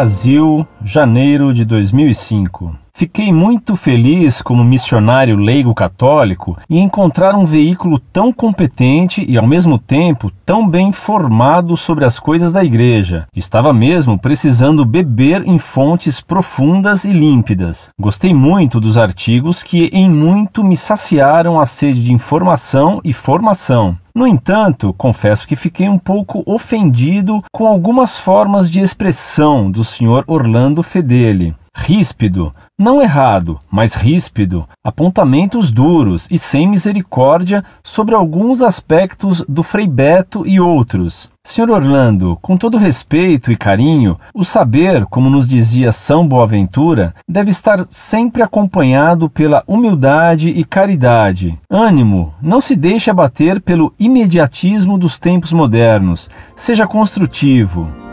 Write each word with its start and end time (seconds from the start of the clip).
Brasil, 0.00 0.66
janeiro 0.82 1.52
de 1.52 1.62
2005. 1.62 2.74
Fiquei 3.00 3.32
muito 3.32 3.76
feliz 3.76 4.42
como 4.42 4.62
missionário 4.62 5.34
leigo 5.34 5.74
católico 5.74 6.58
em 6.68 6.80
encontrar 6.84 7.34
um 7.34 7.46
veículo 7.46 7.98
tão 7.98 8.30
competente 8.30 9.24
e 9.26 9.38
ao 9.38 9.46
mesmo 9.46 9.78
tempo 9.78 10.30
tão 10.44 10.68
bem 10.68 10.88
informado 10.88 11.78
sobre 11.78 12.04
as 12.04 12.18
coisas 12.18 12.52
da 12.52 12.62
igreja. 12.62 13.26
Estava 13.34 13.72
mesmo 13.72 14.18
precisando 14.18 14.84
beber 14.84 15.48
em 15.48 15.58
fontes 15.58 16.20
profundas 16.20 17.06
e 17.06 17.10
límpidas. 17.10 17.88
Gostei 17.98 18.34
muito 18.34 18.78
dos 18.78 18.98
artigos 18.98 19.62
que 19.62 19.88
em 19.94 20.10
muito 20.10 20.62
me 20.62 20.76
saciaram 20.76 21.58
a 21.58 21.64
sede 21.64 22.04
de 22.04 22.12
informação 22.12 23.00
e 23.02 23.14
formação. 23.14 23.96
No 24.14 24.26
entanto, 24.26 24.92
confesso 24.92 25.48
que 25.48 25.56
fiquei 25.56 25.88
um 25.88 25.98
pouco 25.98 26.42
ofendido 26.44 27.42
com 27.50 27.66
algumas 27.66 28.18
formas 28.18 28.70
de 28.70 28.80
expressão 28.80 29.70
do 29.70 29.84
Sr. 29.84 30.22
Orlando 30.26 30.82
Fedeli. 30.82 31.54
Ríspido, 31.74 32.52
não 32.80 33.02
errado, 33.02 33.58
mas 33.70 33.92
ríspido, 33.92 34.66
apontamentos 34.82 35.70
duros 35.70 36.26
e 36.30 36.38
sem 36.38 36.66
misericórdia 36.66 37.62
sobre 37.84 38.14
alguns 38.14 38.62
aspectos 38.62 39.44
do 39.46 39.62
Frei 39.62 39.86
Beto 39.86 40.46
e 40.46 40.58
outros. 40.58 41.28
Senhor 41.44 41.68
Orlando, 41.68 42.38
com 42.40 42.56
todo 42.56 42.78
respeito 42.78 43.52
e 43.52 43.56
carinho, 43.56 44.18
o 44.34 44.46
saber, 44.46 45.04
como 45.06 45.28
nos 45.28 45.46
dizia 45.46 45.92
São 45.92 46.26
Boaventura, 46.26 47.14
deve 47.28 47.50
estar 47.50 47.84
sempre 47.90 48.42
acompanhado 48.42 49.28
pela 49.28 49.62
humildade 49.66 50.48
e 50.48 50.64
caridade. 50.64 51.58
Ânimo, 51.68 52.32
não 52.40 52.62
se 52.62 52.74
deixe 52.74 53.10
abater 53.10 53.60
pelo 53.60 53.92
imediatismo 53.98 54.96
dos 54.96 55.18
tempos 55.18 55.52
modernos. 55.52 56.30
Seja 56.56 56.86
construtivo. 56.86 58.09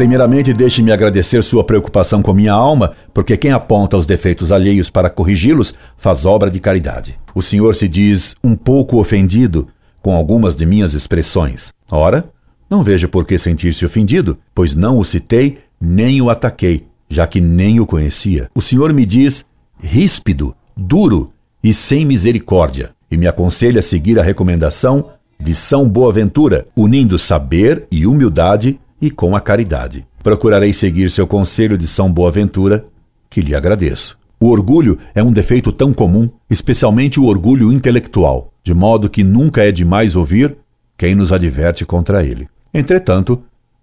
Primeiramente, 0.00 0.54
deixe-me 0.54 0.92
agradecer 0.92 1.44
sua 1.44 1.62
preocupação 1.62 2.22
com 2.22 2.32
minha 2.32 2.54
alma, 2.54 2.92
porque 3.12 3.36
quem 3.36 3.50
aponta 3.50 3.98
os 3.98 4.06
defeitos 4.06 4.50
alheios 4.50 4.88
para 4.88 5.10
corrigi-los 5.10 5.74
faz 5.98 6.24
obra 6.24 6.50
de 6.50 6.58
caridade. 6.58 7.20
O 7.34 7.42
senhor 7.42 7.76
se 7.76 7.86
diz 7.86 8.34
um 8.42 8.56
pouco 8.56 8.98
ofendido 8.98 9.68
com 10.00 10.16
algumas 10.16 10.56
de 10.56 10.64
minhas 10.64 10.94
expressões. 10.94 11.74
Ora, 11.90 12.24
não 12.70 12.82
vejo 12.82 13.10
por 13.10 13.26
que 13.26 13.38
sentir-se 13.38 13.84
ofendido, 13.84 14.38
pois 14.54 14.74
não 14.74 14.96
o 14.96 15.04
citei 15.04 15.58
nem 15.78 16.22
o 16.22 16.30
ataquei, 16.30 16.84
já 17.06 17.26
que 17.26 17.38
nem 17.38 17.78
o 17.78 17.84
conhecia. 17.84 18.48
O 18.54 18.62
senhor 18.62 18.94
me 18.94 19.04
diz 19.04 19.44
ríspido, 19.78 20.56
duro 20.74 21.30
e 21.62 21.74
sem 21.74 22.06
misericórdia, 22.06 22.92
e 23.10 23.18
me 23.18 23.26
aconselha 23.26 23.80
a 23.80 23.82
seguir 23.82 24.18
a 24.18 24.22
recomendação 24.22 25.10
de 25.38 25.54
São 25.54 25.86
Boaventura, 25.86 26.66
unindo 26.74 27.18
saber 27.18 27.86
e 27.92 28.06
humildade 28.06 28.80
e 29.00 29.10
com 29.10 29.34
a 29.34 29.40
caridade. 29.40 30.06
Procurarei 30.22 30.74
seguir 30.74 31.10
seu 31.10 31.26
conselho 31.26 31.78
de 31.78 31.86
São 31.86 32.12
Boaventura, 32.12 32.84
que 33.28 33.40
lhe 33.40 33.54
agradeço. 33.54 34.18
O 34.38 34.48
orgulho 34.48 34.98
é 35.14 35.22
um 35.22 35.32
defeito 35.32 35.70
tão 35.70 35.92
comum, 35.92 36.28
especialmente 36.48 37.20
o 37.20 37.24
orgulho 37.24 37.72
intelectual, 37.72 38.52
de 38.62 38.74
modo 38.74 39.08
que 39.08 39.22
nunca 39.22 39.62
é 39.62 39.70
demais 39.70 40.16
ouvir 40.16 40.56
quem 40.96 41.14
nos 41.14 41.32
adverte 41.32 41.84
contra 41.84 42.24
ele. 42.24 42.48
Entretanto, 42.72 43.42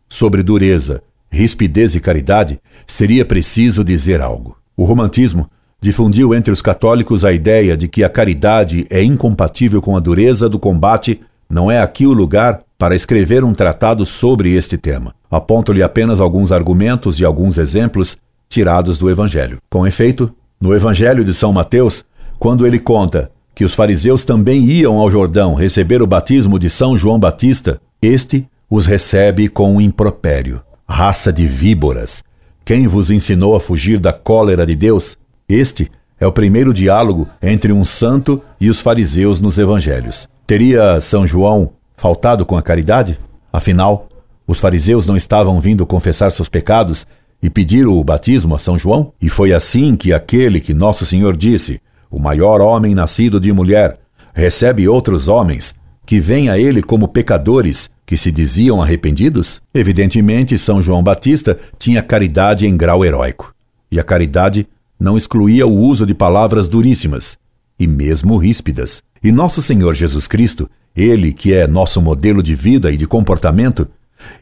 sobre 0.09 0.43
dureza, 0.43 1.01
rispidez 1.29 1.95
e 1.95 1.99
caridade, 1.99 2.59
seria 2.85 3.25
preciso 3.25 3.83
dizer 3.83 4.21
algo. 4.21 4.57
O 4.75 4.83
romantismo 4.83 5.49
difundiu 5.81 6.33
entre 6.33 6.51
os 6.51 6.61
católicos 6.61 7.23
a 7.23 7.31
ideia 7.31 7.77
de 7.77 7.87
que 7.87 8.03
a 8.03 8.09
caridade 8.09 8.85
é 8.89 9.03
incompatível 9.03 9.81
com 9.81 9.95
a 9.95 9.99
dureza 9.99 10.49
do 10.49 10.57
combate, 10.57 11.21
não 11.49 11.69
é 11.69 11.79
aqui 11.79 12.05
o 12.05 12.13
lugar 12.13 12.61
para 12.77 12.95
escrever 12.95 13.43
um 13.43 13.53
tratado 13.53 14.05
sobre 14.05 14.53
este 14.53 14.77
tema. 14.77 15.15
Aponto-lhe 15.29 15.81
apenas 15.81 16.19
alguns 16.19 16.51
argumentos 16.51 17.19
e 17.19 17.25
alguns 17.25 17.57
exemplos 17.57 18.17
tirados 18.47 18.99
do 18.99 19.09
Evangelho. 19.09 19.57
Com 19.69 19.85
efeito, 19.85 20.31
no 20.61 20.73
Evangelho 20.75 21.25
de 21.25 21.33
São 21.33 21.51
Mateus, 21.51 22.05
quando 22.39 22.65
ele 22.65 22.79
conta 22.79 23.31
que 23.55 23.65
os 23.65 23.73
fariseus 23.73 24.23
também 24.23 24.65
iam 24.65 24.99
ao 24.99 25.09
Jordão 25.09 25.55
receber 25.55 26.01
o 26.01 26.07
batismo 26.07 26.59
de 26.59 26.69
São 26.69 26.95
João 26.95 27.19
Batista, 27.19 27.81
este 28.01 28.47
os 28.69 28.85
recebe 28.85 29.47
com 29.47 29.75
um 29.75 29.81
impropério. 29.81 30.61
Raça 30.87 31.33
de 31.33 31.47
víboras! 31.47 32.23
Quem 32.63 32.85
vos 32.85 33.09
ensinou 33.09 33.55
a 33.55 33.59
fugir 33.59 33.97
da 33.97 34.13
cólera 34.13 34.65
de 34.65 34.75
Deus? 34.75 35.17
Este 35.47 35.89
é 36.19 36.27
o 36.27 36.31
primeiro 36.31 36.73
diálogo 36.73 37.27
entre 37.41 37.71
um 37.71 37.85
santo 37.85 38.41
e 38.59 38.69
os 38.69 38.81
fariseus 38.81 39.39
nos 39.39 39.57
evangelhos. 39.57 40.27
Teria 40.45 40.99
São 40.99 41.25
João 41.25 41.71
faltado 41.97 42.45
com 42.45 42.55
a 42.55 42.61
caridade? 42.61 43.19
Afinal, 43.51 44.07
os 44.45 44.59
fariseus 44.59 45.07
não 45.07 45.17
estavam 45.17 45.59
vindo 45.59 45.85
confessar 45.85 46.31
seus 46.31 46.47
pecados 46.47 47.07
e 47.41 47.49
pedir 47.49 47.87
o 47.87 48.01
batismo 48.03 48.55
a 48.55 48.59
São 48.59 48.77
João? 48.77 49.11
E 49.19 49.27
foi 49.27 49.51
assim 49.51 49.95
que 49.95 50.13
aquele 50.13 50.61
que 50.61 50.73
Nosso 50.73 51.05
Senhor 51.05 51.35
disse, 51.35 51.81
o 52.09 52.19
maior 52.19 52.61
homem 52.61 52.93
nascido 52.93 53.39
de 53.39 53.51
mulher, 53.51 53.99
recebe 54.33 54.87
outros 54.87 55.27
homens 55.27 55.75
que 56.05 56.19
vêm 56.19 56.49
a 56.49 56.57
ele 56.57 56.81
como 56.81 57.07
pecadores 57.07 57.89
que 58.05 58.17
se 58.17 58.31
diziam 58.31 58.81
arrependidos? 58.81 59.61
Evidentemente, 59.73 60.57
São 60.57 60.81
João 60.81 61.03
Batista 61.03 61.57
tinha 61.77 62.01
caridade 62.01 62.65
em 62.65 62.77
grau 62.77 63.03
heróico. 63.03 63.53
E 63.91 63.99
a 63.99 64.03
caridade 64.03 64.67
não 64.99 65.17
excluía 65.17 65.67
o 65.67 65.75
uso 65.75 66.05
de 66.05 66.13
palavras 66.13 66.67
duríssimas 66.67 67.37
e 67.79 67.85
mesmo 67.85 68.37
ríspidas. 68.37 69.03
E 69.23 69.31
Nosso 69.31 69.61
Senhor 69.61 69.93
Jesus 69.93 70.27
Cristo 70.27 70.69
ele 70.97 71.31
que 71.31 71.53
é 71.53 71.67
nosso 71.67 72.01
modelo 72.01 72.41
de 72.41 72.55
vida 72.55 72.91
e 72.91 72.97
de 72.97 73.05
comportamento, 73.05 73.87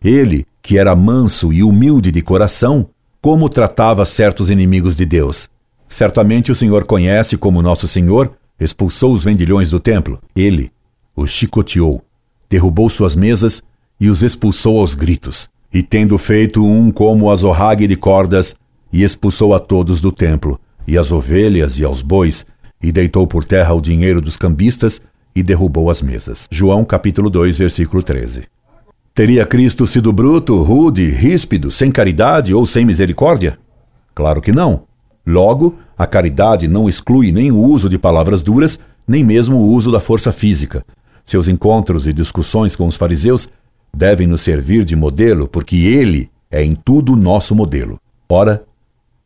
ele 0.02 0.48
que 0.62 0.78
era 0.78 0.96
manso 0.96 1.52
e 1.52 1.62
humilde 1.62 2.14
de 2.14 2.22
coração, 2.22 2.88
como 3.22 3.50
tratava 3.50 4.06
certos 4.06 4.50
inimigos 4.50 4.96
de 4.96 5.06
Deus. 5.06 5.50
Certamente 5.88 6.52
o 6.52 6.56
Senhor 6.56 6.86
conhece 6.86 7.36
como 7.36 7.62
nosso 7.62 7.88
Senhor 7.88 8.32
expulsou 8.58 9.12
os 9.12 9.24
vendilhões 9.24 9.70
do 9.70 9.82
templo. 9.82 10.20
Ele 10.34 10.72
os 11.14 11.30
chicoteou, 11.30 12.02
derrubou 12.50 12.90
suas 12.90 13.16
mesas 13.16 13.62
e 14.00 14.10
os 14.10 14.24
expulsou 14.24 14.80
aos 14.80 14.94
gritos. 14.94 15.50
E 15.74 15.84
tendo 15.84 16.18
feito 16.18 16.66
um 16.66 16.90
como 16.90 17.30
azorrague 17.30 17.86
de 17.86 17.98
cordas, 17.98 18.56
e 18.94 19.04
expulsou 19.04 19.54
a 19.54 19.60
todos 19.60 20.00
do 20.00 20.10
templo, 20.10 20.58
e 20.88 20.98
as 20.98 21.12
ovelhas 21.12 21.78
e 21.78 21.84
aos 21.84 22.02
bois, 22.02 22.46
e 22.82 22.94
deitou 22.94 23.28
por 23.28 23.44
terra 23.44 23.74
o 23.74 23.82
dinheiro 23.82 24.22
dos 24.22 24.38
cambistas, 24.38 25.02
e 25.35 25.44
derrubou 25.44 25.90
as 25.90 26.01
mesas. 26.01 26.47
João 26.50 26.85
capítulo 26.85 27.29
2, 27.29 27.57
versículo 27.57 28.01
13. 28.01 28.44
Teria 29.13 29.46
Cristo 29.46 29.85
sido 29.85 30.12
bruto, 30.12 30.62
rude, 30.62 31.09
ríspido, 31.09 31.72
sem 31.72 31.91
caridade 31.91 32.53
ou 32.53 32.66
sem 32.66 32.85
misericórdia? 32.85 33.57
Claro 34.13 34.41
que 34.41 34.51
não. 34.51 34.84
Logo, 35.25 35.75
a 35.97 36.06
caridade 36.06 36.68
não 36.68 36.88
exclui 36.88 37.31
nem 37.31 37.51
o 37.51 37.57
uso 37.57 37.90
de 37.90 37.97
palavras 37.97 38.44
duras, 38.44 38.79
nem 39.07 39.24
mesmo 39.24 39.57
o 39.57 39.72
uso 39.72 39.91
da 39.91 40.00
força 40.00 40.31
física. 40.31 40.85
Seus 41.24 41.47
encontros 41.47 42.06
e 42.07 42.13
discussões 42.13 42.75
com 42.75 42.88
os 42.88 42.95
fariseus 42.95 43.51
devem 43.95 44.28
nos 44.28 44.41
servir 44.41 44.84
de 44.84 44.95
modelo, 44.95 45.47
porque 45.47 45.78
ele 45.78 46.29
é 46.51 46.63
em 46.63 46.75
tudo 46.75 47.16
nosso 47.16 47.56
modelo. 47.56 48.00
Ora, 48.29 48.63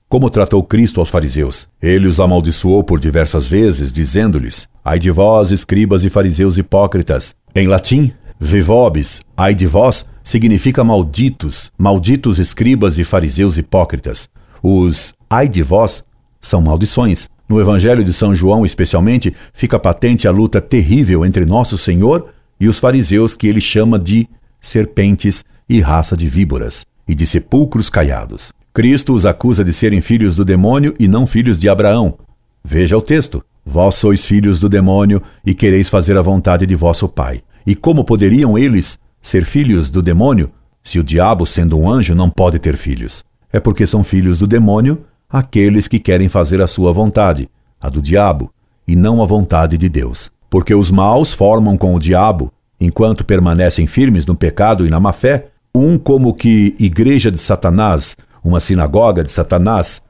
como 0.10 0.32
tratou 0.32 0.64
Cristo 0.64 1.00
aos 1.00 1.10
fariseus? 1.10 1.68
Ele 1.80 2.08
os 2.08 2.20
amaldiçoou 2.20 2.84
por 2.84 3.00
diversas 3.00 3.48
vezes, 3.48 3.94
dizendo-lhes: 3.94 4.68
Ai 4.84 4.98
de 4.98 5.12
vós, 5.12 5.52
escribas 5.52 6.04
e 6.04 6.10
fariseus 6.10 6.58
hipócritas. 6.58 7.36
Em 7.54 7.68
latim, 7.68 8.12
vivobis, 8.40 9.22
ai 9.38 9.54
de 9.54 9.68
vós, 9.68 10.08
significa 10.24 10.84
malditos, 10.84 11.72
malditos 11.78 12.40
escribas 12.40 12.98
e 12.98 13.04
fariseus 13.04 13.60
hipócritas. 13.60 14.28
Os 14.64 15.14
ai 15.30 15.48
de 15.48 15.62
vós 15.62 16.04
são 16.42 16.60
maldições. 16.60 17.30
No 17.48 17.62
Evangelho 17.62 18.04
de 18.04 18.12
São 18.12 18.34
João, 18.34 18.66
especialmente, 18.66 19.36
fica 19.54 19.78
patente 19.78 20.28
a 20.28 20.32
luta 20.32 20.60
terrível 20.60 21.24
entre 21.24 21.46
Nosso 21.46 21.78
Senhor 21.78 22.30
e 22.60 22.68
os 22.68 22.80
fariseus 22.80 23.36
que 23.36 23.48
ele 23.48 23.62
chama 23.62 24.00
de 24.00 24.28
serpentes 24.60 25.46
e 25.68 25.80
raça 25.80 26.18
de 26.18 26.28
víboras, 26.28 26.84
e 27.08 27.14
de 27.14 27.28
sepulcros 27.28 27.90
caiados. 27.90 28.52
Cristo 28.74 29.14
os 29.14 29.26
acusa 29.26 29.64
de 29.64 29.74
serem 29.74 30.00
filhos 30.00 30.36
do 30.36 30.46
demônio 30.46 30.96
e 31.00 31.08
não 31.08 31.26
filhos 31.26 31.60
de 31.60 31.68
Abraão. 31.68 32.18
Veja 32.64 32.98
o 32.98 33.02
texto. 33.02 33.44
Vós 33.66 33.96
sois 33.96 34.26
filhos 34.26 34.60
do 34.60 34.70
demônio 34.70 35.22
e 35.46 35.54
quereis 35.54 35.90
fazer 35.90 36.18
a 36.18 36.22
vontade 36.22 36.66
de 36.66 36.76
vosso 36.76 37.08
pai. 37.08 37.42
E 37.66 37.76
como 37.76 38.04
poderiam 38.04 38.58
eles 38.58 39.00
ser 39.22 39.44
filhos 39.44 39.90
do 39.90 40.02
demônio, 40.02 40.52
se 40.84 41.00
o 41.00 41.04
diabo, 41.04 41.46
sendo 41.46 41.78
um 41.78 41.90
anjo, 41.90 42.16
não 42.16 42.30
pode 42.30 42.58
ter 42.60 42.78
filhos? 42.78 43.24
É 43.52 43.60
porque 43.60 43.86
são 43.86 44.04
filhos 44.04 44.40
do 44.40 44.48
demônio 44.48 45.04
aqueles 45.30 45.88
que 45.88 46.00
querem 46.00 46.28
fazer 46.28 46.62
a 46.62 46.68
sua 46.68 46.92
vontade, 46.92 47.50
a 47.80 47.90
do 47.90 48.02
diabo, 48.02 48.52
e 48.88 48.96
não 48.96 49.22
a 49.22 49.26
vontade 49.26 49.78
de 49.78 49.88
Deus. 49.88 50.32
Porque 50.50 50.74
os 50.74 50.90
maus 50.90 51.32
formam 51.32 51.78
com 51.78 51.94
o 51.94 52.00
diabo, 52.00 52.52
enquanto 52.80 53.26
permanecem 53.26 53.86
firmes 53.86 54.26
no 54.26 54.36
pecado 54.36 54.86
e 54.86 54.90
na 54.90 55.00
má-fé, 55.00 55.48
um 55.74 55.98
como 55.98 56.34
que 56.34 56.76
igreja 56.80 57.32
de 57.32 57.38
Satanás, 57.38 58.18
uma 58.44 58.60
sinagoga 58.60 59.24
de 59.24 59.32
Satanás, 59.32 60.02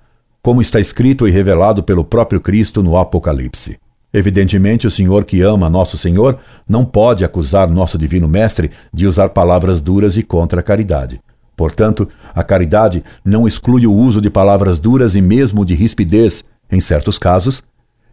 como 0.42 0.62
está 0.62 0.80
escrito 0.80 1.28
e 1.28 1.32
revelado 1.32 1.84
pelo 1.84 2.04
próprio 2.04 2.40
Cristo 2.40 2.82
no 2.82 2.98
Apocalipse. 2.98 3.78
Evidentemente, 4.12 4.88
o 4.88 4.92
senhor 4.92 5.24
que 5.24 5.42
ama 5.42 5.70
nosso 5.70 5.98
Senhor 5.98 6.40
não 6.68 6.84
pode 6.84 7.24
acusar 7.24 7.70
nosso 7.70 7.98
divino 7.98 8.28
mestre 8.28 8.72
de 8.92 9.06
usar 9.06 9.30
palavras 9.30 9.82
duras 9.82 10.18
e 10.18 10.24
contra 10.24 10.62
a 10.62 10.64
caridade. 10.64 11.22
Portanto, 11.56 12.08
a 12.34 12.44
caridade 12.44 13.04
não 13.24 13.46
exclui 13.46 13.86
o 13.86 13.94
uso 13.94 14.22
de 14.22 14.30
palavras 14.30 14.80
duras 14.80 15.14
e 15.16 15.22
mesmo 15.22 15.66
de 15.66 15.76
rispidez, 15.76 16.44
em 16.72 16.80
certos 16.80 17.20
casos, 17.20 17.62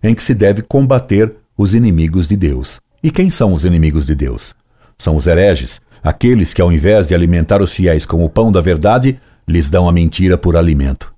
em 0.03 0.15
que 0.15 0.23
se 0.23 0.35
deve 0.35 0.63
combater 0.63 1.33
os 1.57 1.73
inimigos 1.73 2.29
de 2.29 2.37
Deus. 2.37 2.81
E 3.03 3.11
quem 3.11 3.31
são 3.31 3.53
os 3.53 3.65
inimigos 3.65 4.05
de 4.05 4.15
Deus? 4.15 4.55
São 4.99 5.17
os 5.17 5.27
hereges, 5.27 5.81
aqueles 6.03 6.53
que, 6.53 6.61
ao 6.61 6.73
invés 6.73 7.09
de 7.09 7.15
alimentar 7.15 7.63
os 7.63 7.73
fiéis 7.73 8.05
com 8.05 8.25
o 8.25 8.29
pão 8.29 8.51
da 8.51 8.61
verdade, 8.61 9.19
lhes 9.47 9.71
dão 9.71 9.89
a 9.89 9.93
mentira 9.93 10.37
por 10.37 10.57
alimento. 10.57 11.13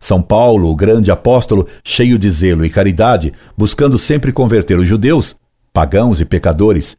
São 0.00 0.20
Paulo, 0.20 0.70
o 0.70 0.76
grande 0.76 1.10
apóstolo, 1.10 1.66
cheio 1.84 2.18
de 2.18 2.28
zelo 2.30 2.64
e 2.64 2.70
caridade, 2.70 3.32
buscando 3.56 3.98
sempre 3.98 4.32
converter 4.32 4.78
os 4.78 4.88
judeus, 4.88 5.36
pagãos 5.72 6.20
e 6.20 6.24
pecadores, 6.24 6.96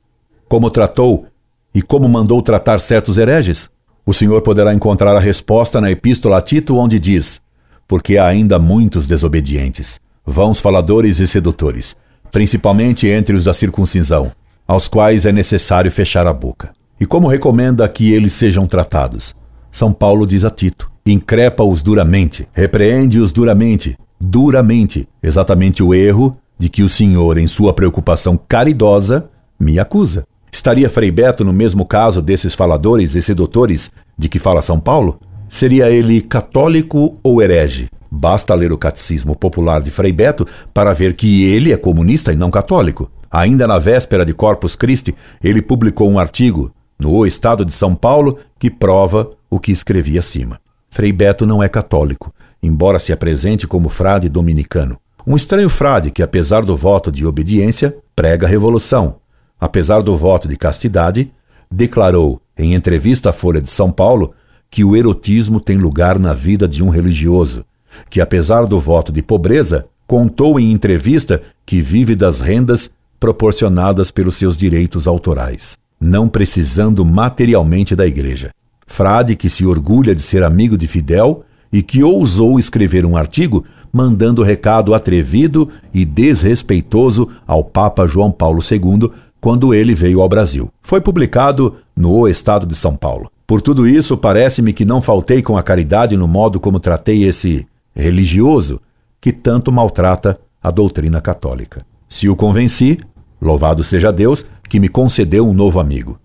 como 0.47 0.71
tratou 0.71 1.27
e 1.73 1.81
como 1.81 2.07
mandou 2.07 2.41
tratar 2.41 2.79
certos 2.79 3.17
hereges? 3.17 3.69
O 4.05 4.13
Senhor 4.13 4.41
poderá 4.41 4.73
encontrar 4.73 5.15
a 5.15 5.19
resposta 5.19 5.81
na 5.81 5.91
Epístola 5.91 6.37
a 6.37 6.41
Tito, 6.41 6.77
onde 6.77 6.99
diz: 6.99 7.41
Porque 7.87 8.17
há 8.17 8.25
ainda 8.25 8.57
muitos 8.57 9.05
desobedientes, 9.05 9.99
vãos 10.25 10.59
faladores 10.59 11.19
e 11.19 11.27
sedutores, 11.27 11.95
principalmente 12.31 13.07
entre 13.07 13.35
os 13.35 13.43
da 13.43 13.53
circuncisão, 13.53 14.31
aos 14.65 14.87
quais 14.87 15.25
é 15.25 15.31
necessário 15.31 15.91
fechar 15.91 16.25
a 16.25 16.33
boca. 16.33 16.71
E 16.99 17.05
como 17.05 17.27
recomenda 17.27 17.87
que 17.87 18.11
eles 18.11 18.33
sejam 18.33 18.65
tratados? 18.65 19.35
São 19.71 19.93
Paulo 19.93 20.25
diz 20.25 20.43
a 20.43 20.49
Tito: 20.49 20.89
increpa-os 21.05 21.81
duramente, 21.81 22.47
repreende-os 22.53 23.31
duramente, 23.31 23.97
duramente, 24.19 25.07
exatamente 25.21 25.83
o 25.83 25.93
erro 25.93 26.37
de 26.57 26.69
que 26.69 26.83
o 26.83 26.89
Senhor, 26.89 27.37
em 27.37 27.47
sua 27.47 27.73
preocupação 27.73 28.39
caridosa, 28.47 29.29
me 29.59 29.79
acusa. 29.79 30.25
Estaria 30.51 30.89
Frei 30.89 31.11
Beto 31.11 31.43
no 31.43 31.53
mesmo 31.53 31.85
caso 31.85 32.21
desses 32.21 32.55
faladores 32.55 33.13
e 33.15 33.21
sedutores 33.21 33.91
de 34.17 34.27
que 34.27 34.39
fala 34.39 34.61
São 34.61 34.79
Paulo? 34.79 35.19
Seria 35.49 35.89
ele 35.89 36.21
católico 36.21 37.17
ou 37.21 37.41
herege? 37.41 37.89
Basta 38.09 38.55
ler 38.55 38.71
o 38.71 38.77
Catecismo 38.77 39.35
Popular 39.35 39.81
de 39.81 39.91
Frei 39.91 40.11
Beto 40.11 40.47
para 40.73 40.93
ver 40.93 41.13
que 41.13 41.45
ele 41.45 41.73
é 41.73 41.77
comunista 41.77 42.31
e 42.31 42.35
não 42.35 42.49
católico. 42.49 43.11
Ainda 43.29 43.67
na 43.67 43.77
véspera 43.77 44.25
de 44.25 44.33
Corpus 44.33 44.75
Christi, 44.75 45.13
ele 45.43 45.61
publicou 45.61 46.09
um 46.09 46.17
artigo 46.17 46.71
no 46.97 47.13
O 47.13 47.25
Estado 47.27 47.63
de 47.63 47.73
São 47.73 47.93
Paulo 47.93 48.39
que 48.59 48.69
prova 48.69 49.29
o 49.49 49.59
que 49.59 49.71
escrevi 49.71 50.17
acima. 50.17 50.59
Frei 50.89 51.11
Beto 51.11 51.45
não 51.45 51.61
é 51.61 51.69
católico, 51.69 52.33
embora 52.61 52.99
se 52.99 53.11
apresente 53.11 53.67
como 53.67 53.89
frade 53.89 54.29
dominicano. 54.29 54.97
Um 55.25 55.35
estranho 55.35 55.69
frade 55.69 56.09
que, 56.09 56.23
apesar 56.23 56.63
do 56.63 56.75
voto 56.75 57.11
de 57.11 57.25
obediência, 57.25 57.95
prega 58.15 58.47
a 58.47 58.49
revolução. 58.49 59.17
Apesar 59.59 60.01
do 60.01 60.15
voto 60.15 60.47
de 60.47 60.55
castidade, 60.55 61.31
declarou, 61.69 62.41
em 62.57 62.73
entrevista 62.73 63.29
à 63.29 63.33
Folha 63.33 63.61
de 63.61 63.69
São 63.69 63.91
Paulo, 63.91 64.33
que 64.69 64.83
o 64.83 64.95
erotismo 64.95 65.59
tem 65.59 65.77
lugar 65.77 66.17
na 66.17 66.33
vida 66.33 66.67
de 66.67 66.83
um 66.83 66.89
religioso, 66.89 67.65
que, 68.09 68.21
apesar 68.21 68.65
do 68.65 68.79
voto 68.79 69.11
de 69.11 69.21
pobreza, 69.21 69.85
contou 70.05 70.59
em 70.59 70.71
entrevista 70.71 71.41
que 71.65 71.81
vive 71.81 72.15
das 72.15 72.39
rendas 72.39 72.89
proporcionadas 73.19 74.11
pelos 74.11 74.35
seus 74.37 74.57
direitos 74.57 75.07
autorais, 75.07 75.77
não 75.99 76.27
precisando 76.27 77.03
materialmente 77.03 77.95
da 77.95 78.05
igreja 78.05 78.51
frade 78.87 79.35
que 79.35 79.49
se 79.49 79.65
orgulha 79.65 80.15
de 80.15 80.21
ser 80.21 80.41
amigo 80.41 80.77
de 80.77 80.87
Fidel 80.87 81.43
e 81.71 81.83
que 81.83 82.01
ousou 82.01 82.57
escrever 82.57 83.05
um 83.05 83.17
artigo 83.17 83.65
mandando 83.91 84.41
recado 84.41 84.93
atrevido 84.93 85.69
e 85.93 86.05
desrespeitoso 86.05 87.29
ao 87.45 87.63
Papa 87.63 88.07
João 88.07 88.31
Paulo 88.31 88.61
II 88.63 89.11
quando 89.39 89.73
ele 89.73 89.93
veio 89.93 90.21
ao 90.21 90.29
Brasil. 90.29 90.71
Foi 90.81 91.01
publicado 91.01 91.75
no 91.95 92.11
O 92.11 92.27
Estado 92.27 92.65
de 92.65 92.75
São 92.75 92.95
Paulo. 92.95 93.29
Por 93.45 93.61
tudo 93.61 93.87
isso, 93.87 94.17
parece-me 94.17 94.73
que 94.73 94.85
não 94.85 95.01
faltei 95.01 95.41
com 95.41 95.57
a 95.57 95.63
caridade 95.63 96.17
no 96.17 96.27
modo 96.27 96.59
como 96.59 96.79
tratei 96.79 97.23
esse 97.23 97.67
religioso 97.95 98.81
que 99.21 99.31
tanto 99.31 99.71
maltrata 99.71 100.39
a 100.61 100.71
doutrina 100.71 101.21
católica. 101.21 101.85
Se 102.09 102.27
o 102.27 102.35
convenci, 102.35 102.97
louvado 103.41 103.83
seja 103.83 104.11
Deus 104.11 104.45
que 104.67 104.79
me 104.79 104.89
concedeu 104.89 105.47
um 105.47 105.53
novo 105.53 105.79
amigo. 105.79 106.19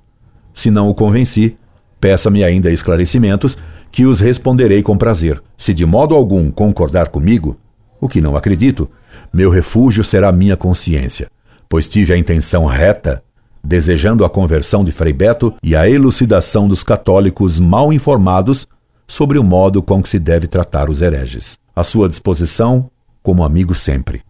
Se 0.54 0.70
não 0.70 0.88
o 0.88 0.94
convenci, 0.94 1.56
Peça-me 2.02 2.42
ainda 2.42 2.68
esclarecimentos, 2.68 3.56
que 3.92 4.04
os 4.04 4.18
responderei 4.18 4.82
com 4.82 4.98
prazer. 4.98 5.40
Se 5.56 5.72
de 5.72 5.86
modo 5.86 6.16
algum 6.16 6.50
concordar 6.50 7.10
comigo, 7.10 7.56
o 8.00 8.08
que 8.08 8.20
não 8.20 8.36
acredito, 8.36 8.90
meu 9.32 9.50
refúgio 9.50 10.02
será 10.02 10.32
minha 10.32 10.56
consciência, 10.56 11.30
pois 11.68 11.88
tive 11.88 12.12
a 12.12 12.18
intenção 12.18 12.66
reta, 12.66 13.22
desejando 13.62 14.24
a 14.24 14.28
conversão 14.28 14.82
de 14.82 14.90
Frei 14.90 15.12
Beto 15.12 15.54
e 15.62 15.76
a 15.76 15.88
elucidação 15.88 16.66
dos 16.66 16.82
católicos 16.82 17.60
mal 17.60 17.92
informados 17.92 18.66
sobre 19.06 19.38
o 19.38 19.44
modo 19.44 19.80
com 19.80 20.02
que 20.02 20.08
se 20.08 20.18
deve 20.18 20.48
tratar 20.48 20.90
os 20.90 21.00
hereges. 21.00 21.56
À 21.76 21.84
sua 21.84 22.08
disposição, 22.08 22.90
como 23.22 23.44
amigo 23.44 23.76
sempre. 23.76 24.22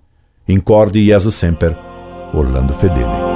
Incorde 0.46 1.02
Jesus 1.02 1.36
Semper, 1.36 1.74
Orlando 2.34 2.74
Fedeli. 2.74 3.31